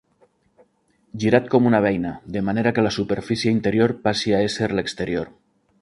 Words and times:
Girat 1.23 1.51
com 1.55 1.67
una 1.71 1.81
beina, 1.87 2.13
de 2.37 2.43
manera 2.49 2.73
que 2.79 2.87
la 2.87 2.95
superfície 2.99 3.55
interior 3.59 3.95
passi 4.09 4.35
a 4.39 4.45
ésser 4.49 4.73
l'exterior. 4.81 5.33